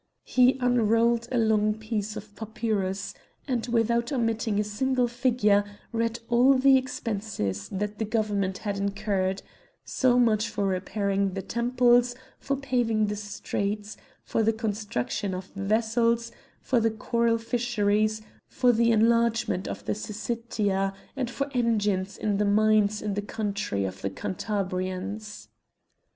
[0.25, 3.13] He unrolled a long piece of papyrus;
[3.47, 9.43] and, without omitting a single figure, read all the expenses that the government had incurred;
[9.85, 16.31] so much for repairing the temples, for paving the streets, for the construction of vessels,
[16.63, 22.45] for the coral fisheries, for the enlargement of the Syssitia, and for engines in the
[22.45, 25.49] mines in the country of the Cantabrians.